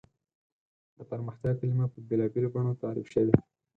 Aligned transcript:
د 0.97 0.99
پرمختیا 1.09 1.51
کلیمه 1.59 1.85
په 1.93 1.97
بېلابېلو 2.07 2.53
بڼو 2.53 2.73
تعریف 2.83 3.07
شوې. 3.13 3.35